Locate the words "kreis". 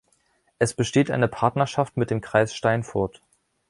2.21-2.55